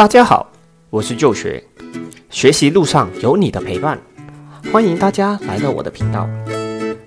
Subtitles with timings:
[0.00, 0.50] 大家好，
[0.88, 1.62] 我是旧学，
[2.30, 3.98] 学习路上有你的陪伴，
[4.72, 6.26] 欢迎大家来到我的频道。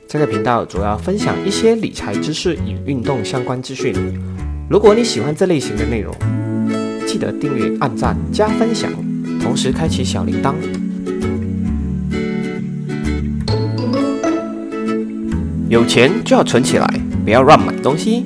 [0.08, 3.96] 这个频道主要分享一些理财知识与运动相关资讯。
[4.70, 6.16] 如果你喜欢这类型的内容，
[7.08, 8.92] 记得订阅、按赞、加分享，
[9.41, 10.53] 同时开启小铃铛。
[15.67, 16.88] 有钱就要存起来，
[17.25, 18.23] 不要乱买东西。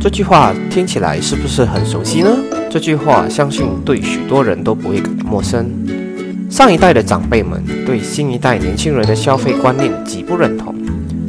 [0.00, 2.36] 这句话听起来是不是很熟悉呢？
[2.74, 5.64] 这句话相信对许多人都不会感到陌生。
[6.50, 10.74] 上一代的长辈们对新一代年轻人的消费观念极不认同，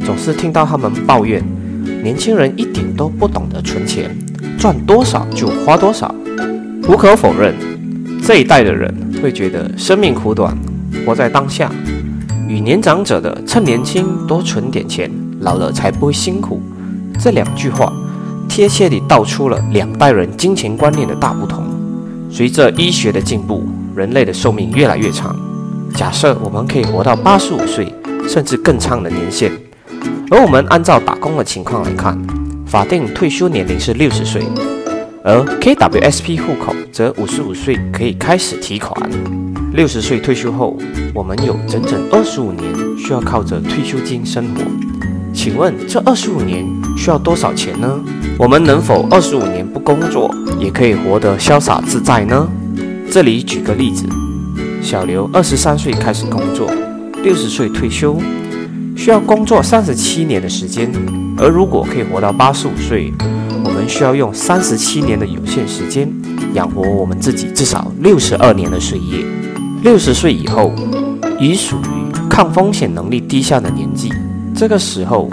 [0.03, 1.43] 总是听到他们抱怨
[2.01, 4.09] 年轻人一点都不懂得存钱，
[4.57, 6.15] 赚多少就花多少。
[6.87, 7.53] 无可否认，
[8.23, 10.57] 这一代的人会觉得生命苦短，
[11.05, 11.71] 活在当下，
[12.49, 16.59] 与年长者的趁年轻多存点钱，老了才不会辛苦
[17.20, 17.93] 这两句话。
[18.55, 21.61] 贴切地道出了两代人金钱观念的大不同。
[22.31, 25.35] 随着医学的进步，人类的寿命越来越长。
[25.93, 27.93] 假设我们可以活到八十五岁，
[28.29, 29.51] 甚至更长的年限。
[30.31, 32.17] 而我们按照打工的情况来看，
[32.65, 34.41] 法定退休年龄是六十岁，
[35.21, 38.95] 而 KWSP 户口则五十五岁可以开始提款。
[39.73, 40.77] 六十岁退休后，
[41.13, 42.63] 我们有整整二十五年
[42.97, 44.62] 需要靠着退休金生活。
[45.34, 47.99] 请问这二十五年需要多少钱呢？
[48.37, 52.45] 我们能否二十五年不工作也可以活得潇洒自在呢？
[53.09, 54.05] 这里举个例子，
[54.81, 56.69] 小刘二十三岁开始工作，
[57.23, 58.19] 六十岁退休，
[58.97, 60.91] 需要工作三十七年的时间。
[61.37, 63.13] 而如果可以活到八十五岁，
[63.63, 66.11] 我们需要用三十七年的有限时间
[66.53, 69.25] 养活我们自己至少六十二年的岁月。
[69.81, 70.73] 六十岁以后
[71.39, 74.11] 已属于抗风险能力低下的年纪。
[74.53, 75.29] 这个时候，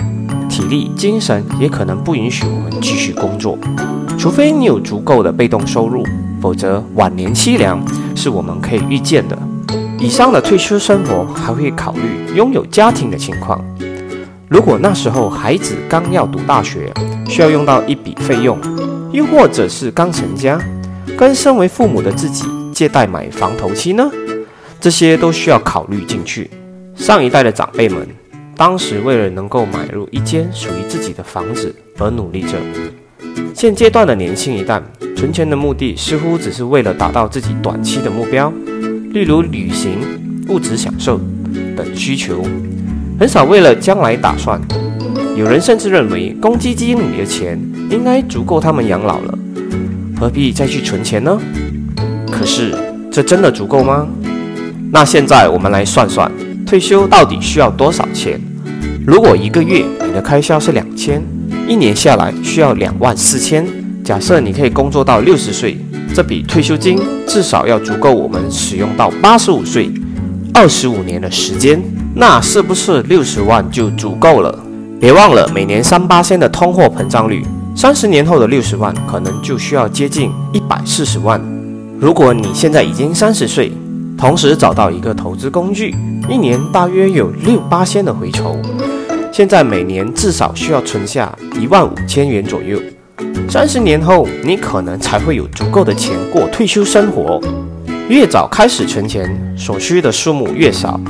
[0.53, 3.56] 体力、精神也可能不允许我们继续工作，
[4.19, 6.05] 除非你有足够的被动收入，
[6.42, 7.83] 否则晚年凄凉
[8.14, 9.39] 是我们可以预见的。
[9.98, 13.64] 以上的退休生活还会考虑拥有家庭的情况。
[14.46, 16.92] 如果那时候孩子刚要读大学，
[17.27, 18.58] 需要用到一笔费用，
[19.11, 20.61] 又或者是刚成家，
[21.17, 24.11] 跟身为父母的自己借贷买房头期呢？
[24.79, 26.51] 这些都需要考虑进去。
[26.95, 28.07] 上一代的长辈们。
[28.64, 32.50] 当时为了能够买入一间属于自己的房子而努力着。
[33.52, 34.80] 现阶段的年轻一代
[35.17, 38.52] 存钱的目的似乎只是为了达到自己短期的目标，
[39.11, 39.98] 例如旅行、
[40.46, 41.20] 物质享受
[41.77, 42.45] 等需求，
[43.18, 44.61] 很少为了将来打算。
[45.36, 49.36] 有人甚至认为公积金里的钱应该足够他们养老了，
[50.20, 51.36] 何必再去存钱呢？
[52.30, 52.73] 可是
[53.11, 54.06] 这真的足够吗？
[54.92, 56.30] 那现在我们来算算。
[56.64, 58.40] 退休到底需要多少钱？
[59.05, 61.20] 如果一个月你的开销是两千，
[61.67, 63.67] 一年下来需要两万四千。
[64.05, 65.77] 假设你可以工作到六十岁，
[66.14, 69.91] 这笔退休金至少要足够我们使用到八十五岁，
[70.55, 71.83] 二十五年的时间，
[72.14, 74.57] 那是不是六十万就足够了？
[75.01, 81.41] 别忘了每年三八仙的通货膨胀率，三十年后的六十万可能就需要接近一百四十万。
[81.98, 83.73] 如果你现在已经三十岁，
[84.17, 85.92] 同时找到一个投资工具。
[86.29, 88.57] 一年大约有六八千的回酬，
[89.33, 92.79] 现在每年至少需要存下一万五千元左右。
[93.48, 97.41] 三十年后，你可能才会有足够的钱过退休生活。
[98.11, 101.01] 越早开始存钱，所需的数目越少。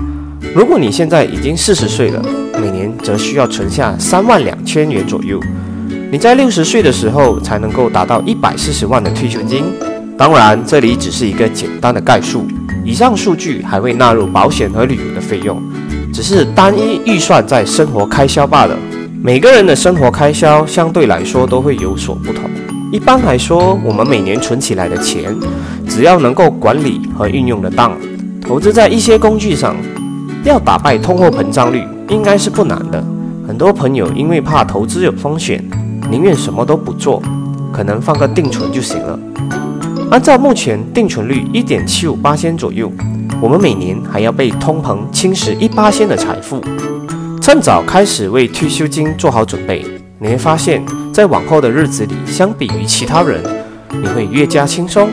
[0.54, 2.22] 如果你现在已经四十岁了，
[2.60, 5.40] 每年则需要存下三万两千元左右。
[6.12, 9.64] 你在六十岁的时候才能够达到一百四十万的退休金。
[10.16, 12.46] 当然，这里只是一个简单的概述。
[12.84, 15.60] 以上数据还会纳入保险和旅游的费用，
[16.12, 18.76] 只是单一预算在生活开销罢了。
[19.22, 22.50] 每个人的生活开销相对来说都会有所不同。
[22.92, 25.34] 一般来说，我们每年存起来的钱，
[25.88, 27.96] 只要能够管理和运用得当，
[28.42, 29.74] 投资在一些工具上，
[30.44, 33.02] 要打败通货膨胀率应该是不难的。
[33.48, 35.64] 很多朋友因为怕投资有风险，
[36.10, 37.22] 宁愿什么都不做，
[37.72, 39.18] 可能放个定存就行了。
[40.10, 42.92] 按照目前定存率一点七五八千左右，
[43.42, 46.62] 我们每年还要被通膨侵蚀一八千的财富。
[47.40, 49.84] 趁早开始为退休金做好准备，
[50.20, 50.80] 你会发现
[51.12, 53.42] 在往后的日子里，相比于其他人，
[54.00, 55.10] 你会越加轻松。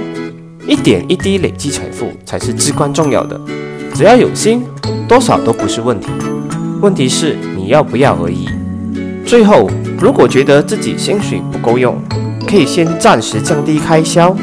[0.67, 3.41] 一点一滴累积财富才是至关重要的。
[3.95, 4.63] 只要有心，
[5.07, 6.09] 多少都不是问题。
[6.83, 8.47] 问题是你要不要而已。
[9.25, 9.67] 最后，
[9.99, 11.99] 如果觉得自己薪水不够用，
[12.47, 14.37] 可以先暂时降低开销。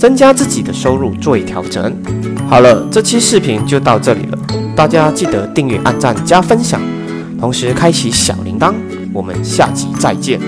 [0.00, 1.94] 增加自己的收入，做一调整。
[2.48, 4.38] 好了，这期视频就到这里了，
[4.74, 6.80] 大家记得订阅、按赞、加分享，
[7.38, 8.72] 同时开启小铃铛。
[9.12, 10.40] 我们下期再见。